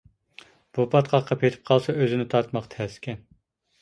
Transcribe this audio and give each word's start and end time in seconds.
بۇ 0.77 0.85
پاتقاققا 0.95 1.37
پېتىپ 1.43 1.69
قالسا 1.73 1.97
ئۆزىنى 1.99 2.27
تارتماق 2.33 2.71
تەسكەن. 2.77 3.23